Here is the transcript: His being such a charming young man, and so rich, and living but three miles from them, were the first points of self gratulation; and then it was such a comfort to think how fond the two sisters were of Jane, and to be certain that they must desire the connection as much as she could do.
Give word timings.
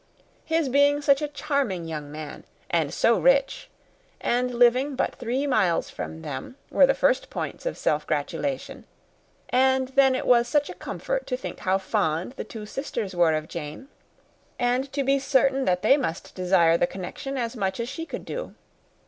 His 0.45 0.67
being 0.67 1.03
such 1.03 1.21
a 1.21 1.27
charming 1.27 1.87
young 1.87 2.11
man, 2.11 2.43
and 2.71 2.91
so 2.91 3.19
rich, 3.19 3.69
and 4.19 4.51
living 4.51 4.95
but 4.95 5.17
three 5.17 5.45
miles 5.45 5.91
from 5.91 6.23
them, 6.23 6.55
were 6.71 6.87
the 6.87 6.95
first 6.95 7.29
points 7.29 7.67
of 7.67 7.77
self 7.77 8.07
gratulation; 8.07 8.85
and 9.49 9.89
then 9.89 10.15
it 10.15 10.25
was 10.25 10.47
such 10.47 10.71
a 10.71 10.73
comfort 10.73 11.27
to 11.27 11.37
think 11.37 11.59
how 11.59 11.77
fond 11.77 12.31
the 12.31 12.43
two 12.43 12.65
sisters 12.65 13.13
were 13.15 13.35
of 13.35 13.47
Jane, 13.47 13.89
and 14.57 14.91
to 14.91 15.03
be 15.03 15.19
certain 15.19 15.65
that 15.65 15.83
they 15.83 15.97
must 15.97 16.33
desire 16.33 16.77
the 16.79 16.87
connection 16.87 17.37
as 17.37 17.55
much 17.55 17.79
as 17.79 17.87
she 17.87 18.07
could 18.07 18.25
do. 18.25 18.55